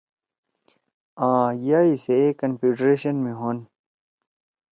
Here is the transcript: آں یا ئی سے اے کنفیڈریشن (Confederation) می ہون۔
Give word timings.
آں 1.27 1.47
یا 1.67 1.79
ئی 1.85 1.93
سے 2.03 2.13
اے 2.21 2.27
کنفیڈریشن 2.41 3.15
(Confederation) 3.15 3.15
می 3.23 3.33
ہون۔ 3.39 3.57